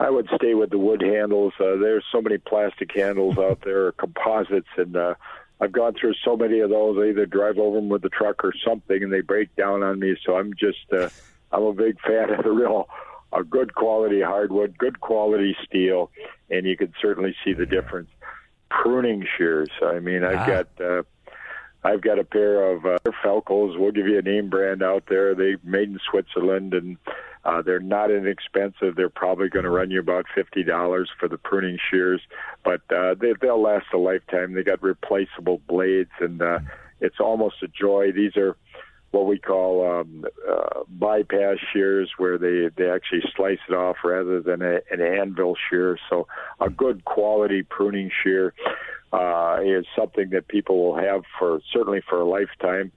[0.00, 1.52] I would stay with the wood handles.
[1.60, 5.14] Uh, there's so many plastic handles out there, or composites, and uh,
[5.60, 6.96] I've gone through so many of those.
[6.98, 10.00] I either drive over them with the truck or something, and they break down on
[10.00, 10.16] me.
[10.24, 11.10] So I'm just, uh,
[11.52, 12.88] I'm a big fan of the real,
[13.32, 16.10] a good quality hardwood, good quality steel,
[16.50, 18.08] and you can certainly see the difference.
[18.70, 19.68] Pruning shears.
[19.82, 20.46] I mean, I've Ah.
[20.46, 20.80] got.
[20.80, 21.02] Uh,
[21.82, 23.78] I've got a pair of uh, Felcos.
[23.78, 25.34] We'll give you a name brand out there.
[25.34, 26.98] They made in Switzerland, and
[27.46, 28.96] uh, they're not inexpensive.
[28.96, 32.20] They're probably going to run you about fifty dollars for the pruning shears,
[32.64, 34.52] but uh, they, they'll last a lifetime.
[34.52, 36.58] They got replaceable blades, and uh,
[37.00, 38.12] it's almost a joy.
[38.12, 38.56] These are
[39.10, 44.40] what we call um, uh, bypass shears, where they they actually slice it off rather
[44.40, 45.98] than a, an anvil shear.
[46.08, 46.28] So
[46.60, 48.54] a good quality pruning shear
[49.12, 52.92] uh, is something that people will have for certainly for a lifetime.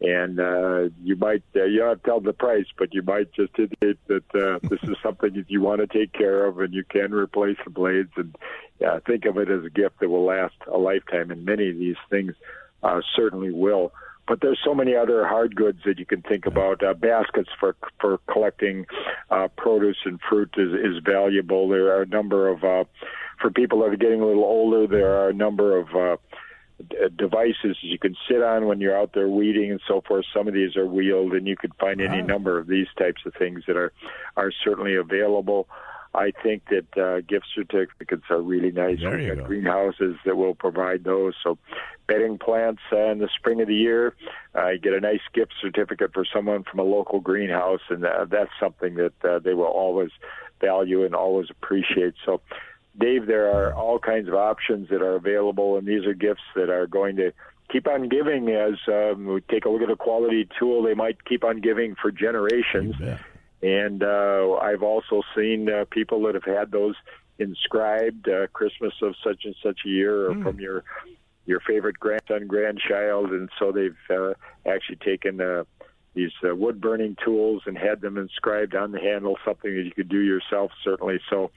[0.00, 3.32] And uh, you might uh, you don't have to tell the price, but you might
[3.32, 6.74] just indicate that uh, this is something that you want to take care of, and
[6.74, 8.10] you can replace the blades.
[8.16, 8.34] And
[8.84, 11.30] uh, think of it as a gift that will last a lifetime.
[11.30, 12.34] And many of these things
[12.82, 13.92] uh, certainly will.
[14.32, 16.82] But there's so many other hard goods that you can think about.
[16.82, 18.86] Uh, baskets for for collecting
[19.30, 21.68] uh, produce and fruit is, is valuable.
[21.68, 22.84] There are a number of uh,
[23.42, 24.86] for people that are getting a little older.
[24.86, 26.16] There are a number of uh,
[27.14, 30.24] devices you can sit on when you're out there weeding and so forth.
[30.32, 32.28] Some of these are wheeled, and you can find any Wow.
[32.28, 33.92] number of these types of things that are
[34.38, 35.68] are certainly available.
[36.14, 39.00] I think that uh, gift certificates are really nice.
[39.00, 39.46] There We've you got go.
[39.46, 41.34] greenhouses that will provide those.
[41.42, 41.56] So,
[42.06, 44.14] bedding plants uh, in the spring of the year,
[44.54, 48.26] uh, you get a nice gift certificate for someone from a local greenhouse, and uh,
[48.28, 50.10] that's something that uh, they will always
[50.60, 52.14] value and always appreciate.
[52.26, 52.42] So,
[52.98, 56.68] Dave, there are all kinds of options that are available, and these are gifts that
[56.68, 57.32] are going to
[57.70, 60.82] keep on giving as um, we take a look at a quality tool.
[60.82, 62.94] They might keep on giving for generations.
[63.62, 66.96] And uh, I've also seen uh, people that have had those
[67.38, 70.84] inscribed uh, Christmas of such and such a year or from your
[71.44, 74.32] your favorite grandson, grandchild, and so they've uh,
[74.64, 75.64] actually taken uh,
[76.14, 79.90] these uh, wood burning tools and had them inscribed on the handle, something that you
[79.90, 81.20] could do yourself certainly.
[81.30, 81.50] So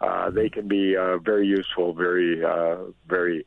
[0.00, 2.76] uh, they can be uh, very useful, very uh,
[3.08, 3.46] very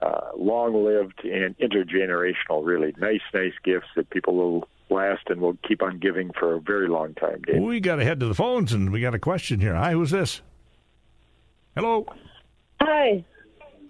[0.00, 2.64] uh, long lived and intergenerational.
[2.64, 6.60] Really nice, nice gifts that people will last and will keep on giving for a
[6.60, 7.62] very long time, Dave.
[7.62, 9.74] We got to head to the phones, and we got a question here.
[9.74, 10.42] Hi, who's this?
[11.74, 12.06] Hello.
[12.80, 13.24] Hi.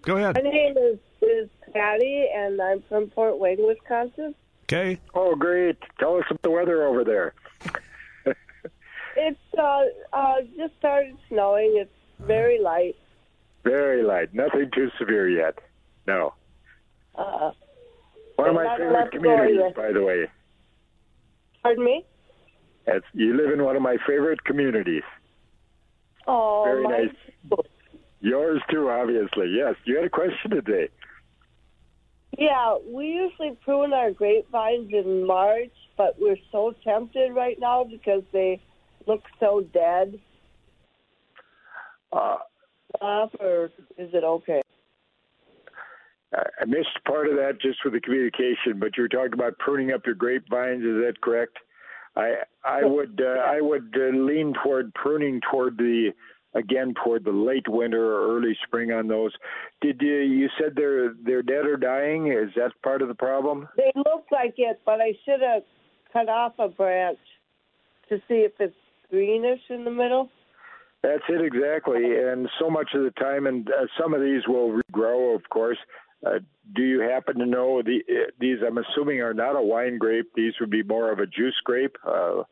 [0.03, 0.37] Go ahead.
[0.37, 4.35] My name is, is Patty, and I'm from Port Wing, Wisconsin.
[4.65, 5.01] Okay.
[5.15, 5.77] Oh, great.
[5.99, 7.35] Tell us about the weather over there.
[9.17, 9.81] It's uh,
[10.13, 11.75] uh, just started snowing.
[11.77, 12.97] It's very light.
[13.65, 14.33] Very light.
[14.33, 15.59] Nothing too severe yet.
[16.07, 16.33] No.
[17.15, 17.51] Uh,
[18.37, 20.29] One of my favorite communities, by the way.
[21.63, 22.05] Pardon me?
[22.87, 25.03] That's, you live in one of my favorite communities.
[26.27, 27.15] Oh, Very nice.
[28.21, 29.55] Yours too, obviously.
[29.57, 29.75] Yes.
[29.85, 30.89] You had a question today.
[32.39, 38.23] Yeah, we usually prune our grapevines in March, but we're so tempted right now because
[38.33, 38.61] they
[39.07, 40.19] look so dead.
[42.13, 42.39] Uh,
[43.01, 44.63] or is it okay?
[46.33, 49.93] I missed part of that just with the communication, but you were talking about pruning
[49.93, 50.85] up your grapevines.
[50.85, 51.59] Is that correct?
[52.17, 56.13] I I would uh, I would uh, lean toward pruning toward the
[56.55, 59.33] again toward the late winter or early spring on those.
[59.81, 62.29] Did you you said they're they're dead or dying?
[62.29, 63.69] Is that part of the problem?
[63.77, 65.63] They look like it, but I should have
[66.13, 67.19] cut off a branch
[68.09, 68.75] to see if it's
[69.11, 70.29] greenish in the middle.
[71.03, 72.19] That's it exactly.
[72.19, 75.79] And so much of the time, and uh, some of these will regrow, of course.
[76.25, 76.39] Uh,
[76.75, 78.59] do you happen to know the uh, these?
[78.67, 80.31] I'm assuming are not a wine grape.
[80.35, 82.43] These would be more of a juice grape, uh,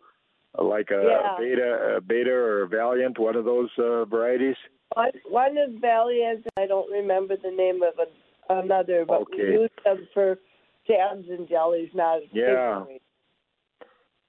[0.58, 1.36] like a Yeah.
[1.38, 4.56] beta, a beta or a Valiant, one of those uh, varieties.
[4.94, 6.46] One, one is Valiant.
[6.56, 8.12] I don't remember the name of it,
[8.48, 9.44] another, but Okay.
[9.44, 10.38] we use them for
[10.86, 12.84] jams and jellies, not as Yeah.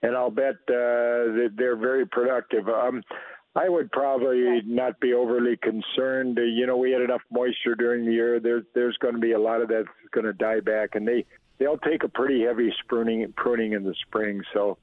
[0.01, 2.67] and I'll bet uh, that they're very productive.
[2.67, 3.03] Um,
[3.55, 6.37] I would probably not be overly concerned.
[6.37, 8.39] Uh, you know, we had enough moisture during the year.
[8.39, 11.25] There's there's going to be a lot of that's going to die back, and they
[11.57, 14.41] they'll take a pretty heavy pruning pruning in the spring.
[14.53, 14.77] So.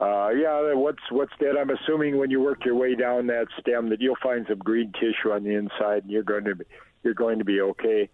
[0.00, 1.56] Uh, yeah, what's what's that?
[1.56, 4.92] I'm assuming when you work your way down that stem that you'll find some green
[4.92, 6.64] tissue on the inside, and you're going to be,
[7.04, 8.10] you're going to be okay.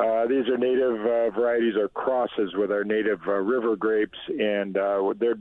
[0.00, 4.76] Uh, these are native uh, varieties or crosses with our native uh, river grapes, and
[4.76, 5.38] uh, they're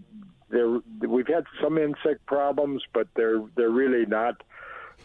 [0.52, 4.42] they're we've had some insect problems, but they're they're really not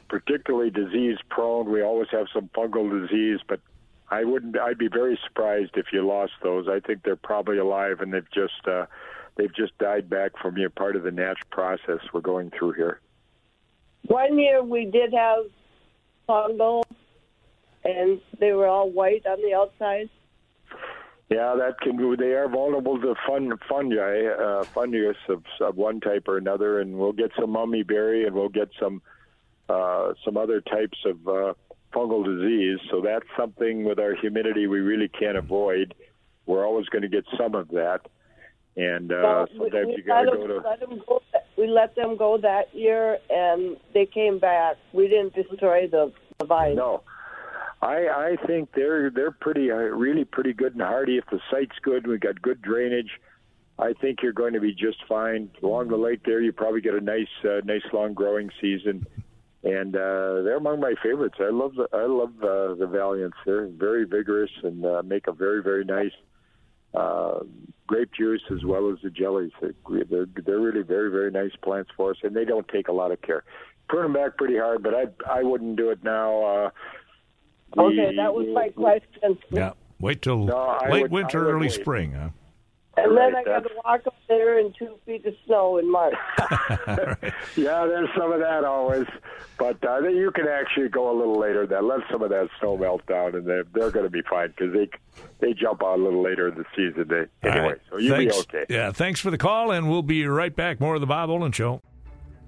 [0.09, 1.71] particularly disease prone.
[1.71, 3.61] We always have some fungal disease, but
[4.11, 4.59] I wouldn't.
[4.59, 6.69] I'd be very surprised if you lost those.
[6.69, 8.87] I think they're probably alive, and they've just uh,
[9.37, 12.73] they've just died back from you know, part of the natural process we're going through
[12.73, 13.01] here.
[14.07, 15.47] One year we did have
[16.29, 16.85] fungal,
[17.85, 20.09] and they were all white on the outside.
[21.29, 21.97] Yeah, that can.
[21.97, 26.81] Be they are vulnerable to fun, fungi, uh, fungus of, of one type or another,
[26.81, 29.03] and we'll get some mummy berry, and we'll get some
[29.69, 31.55] uh, some other types of uh,
[31.93, 32.79] fungal disease.
[32.91, 35.95] So that's something with our humidity we really can't avoid.
[36.47, 38.03] We're always going to get some of that,
[38.77, 40.57] and uh, Well, sometimes we you got to go to.
[40.59, 41.23] let them go.
[41.59, 44.77] We let them go that year, and they came back.
[44.93, 46.77] We didn't destroy the, the vine.
[46.77, 47.03] No,
[47.83, 51.19] I I think they're they're pretty uh, really pretty good and hardy.
[51.19, 53.11] If the site's good, we've got good drainage.
[53.79, 56.21] I think you're going to be just fine along the lake.
[56.25, 59.07] There, you probably get a nice uh, nice long growing season,
[59.63, 61.37] and uh, they're among my favorites.
[61.39, 63.37] I love the I love uh, the Valiants.
[63.45, 66.13] They're very vigorous and uh, make a very very nice
[66.95, 67.41] uh,
[67.87, 69.53] grape juice as well as the jellies.
[69.61, 73.13] They're, they're really very very nice plants for us, and they don't take a lot
[73.13, 73.45] of care.
[73.89, 76.43] Prune them back pretty hard, but I I wouldn't do it now.
[76.43, 76.71] Uh,
[77.77, 79.39] Okay, that was my question.
[79.51, 79.73] Yeah.
[80.01, 81.73] Wait till No, late would- winter, early wait.
[81.73, 82.13] spring.
[82.13, 82.29] Huh?
[82.99, 85.91] And then Right, I got to walk up there in two feet of snow in
[85.93, 86.15] March.
[87.57, 89.07] Yeah, there's some of that always,
[89.59, 91.67] but uh, then you can actually go a little later.
[91.67, 94.49] Then let some of that snow melt down, and they're they're going to be fine
[94.49, 94.89] because they
[95.41, 97.07] they jump out a little later in the season.
[97.09, 97.79] They, anyway, right.
[97.91, 98.41] so you'll be Thanks.
[98.49, 98.65] okay.
[98.71, 100.81] Yeah, thanks for the call, and we'll be right back.
[100.81, 101.83] More of the Bob Olen Show.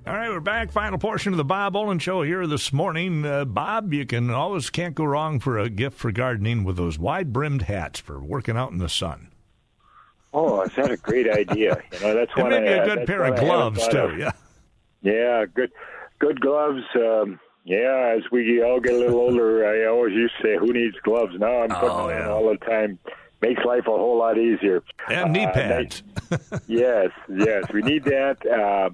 [0.08, 0.72] All right, we're back.
[0.72, 3.26] Final portion of the Bob Olen Show here this morning.
[3.26, 6.98] Uh, Bob, you can always can't go wrong for a gift for gardening with those
[6.98, 9.28] wide brimmed hats for working out in the sun.
[10.32, 11.82] Oh, is that a great idea?
[11.92, 12.48] You know, that's one.
[12.50, 13.98] maybe I, a good pair of gloves too.
[13.98, 14.18] of.
[14.18, 14.32] Yeah.
[15.02, 15.70] Yeah, good,
[16.18, 16.82] good gloves.
[16.94, 20.72] Um, yeah, as we all get a little older, I always used to say, "Who
[20.72, 22.98] needs gloves?" Now I'm putting Oh, them on all the time.
[23.42, 24.82] Makes life a whole lot easier.
[25.08, 26.02] And knee Uh, pads.
[26.66, 28.38] yes, yes, we need that.
[28.44, 28.90] Uh,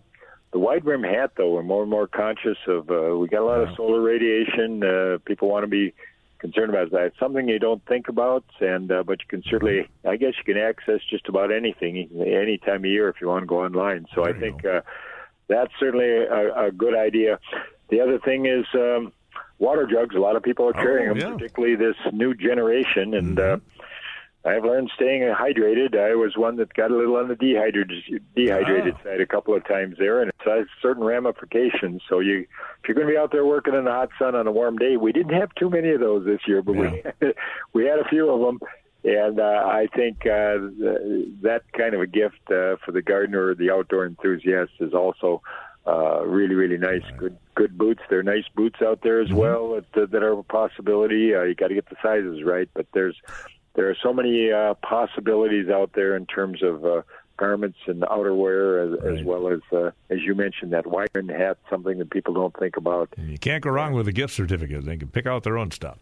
[0.54, 2.88] the wide rim hat, though, we're more and more conscious of.
[2.88, 4.84] Uh, we got a lot of solar radiation.
[4.84, 5.92] Uh, people want to be
[6.38, 7.06] concerned about that.
[7.06, 10.54] It's something you don't think about, and uh, but you can certainly, I guess, you
[10.54, 14.06] can access just about anything any time of year if you want to go online.
[14.14, 14.80] So I There you think uh,
[15.48, 17.40] that's certainly a, a good idea.
[17.90, 18.64] The other thing is.
[18.74, 19.12] Um,
[19.60, 20.16] Water jugs.
[20.16, 23.58] A lot of people are carrying Oh, them, particularly this new generation, and uh,
[24.46, 25.98] I've learned staying hydrated.
[25.98, 29.04] I was one that got a little on the dehydrated dehydrated oh.
[29.04, 32.02] side a couple of times there, and it has certain ramifications.
[32.08, 34.46] So you, if you're going to be out there working in the hot sun on
[34.46, 37.12] a warm day, we didn't have too many of those this year, but yeah.
[37.22, 37.32] we
[37.72, 38.60] we had a few of them,
[39.02, 40.60] and uh, I think uh,
[41.42, 45.40] that kind of a gift uh, for the gardener or the outdoor enthusiast is also
[45.86, 47.02] uh, really, really nice.
[47.16, 48.00] Good, good boots.
[48.10, 49.36] There are nice boots out there as mm-hmm.
[49.36, 51.34] well that, that are a possibility.
[51.34, 53.16] Uh, you got to get the sizes right, but there's
[53.74, 57.02] there are so many uh, possibilities out there in terms of uh,
[57.36, 59.18] garments and outerwear, as, right.
[59.18, 62.76] as well as uh, as you mentioned that wiring hat, something that people don't think
[62.76, 63.08] about.
[63.16, 64.84] And You can't go wrong with a gift certificate.
[64.84, 65.98] They can pick out their own stuff.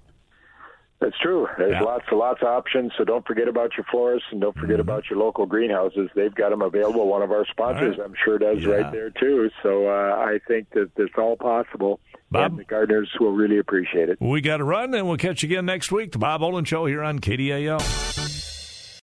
[1.02, 1.48] That's true.
[1.58, 1.82] There's yeah.
[1.82, 2.92] lots and lots of options.
[2.96, 4.88] So don't forget about your florists and don't forget mm-hmm.
[4.88, 6.08] about your local greenhouses.
[6.14, 7.08] They've got them available.
[7.08, 8.04] One of our sponsors, right.
[8.04, 8.74] I'm sure, does yeah.
[8.74, 9.50] right there too.
[9.64, 11.98] So uh, I think that it's all possible.
[12.30, 14.18] Bob, and the gardeners will really appreciate it.
[14.20, 16.12] We got to run, and we'll catch you again next week.
[16.12, 18.21] The Bob Olen Show here on KDAL.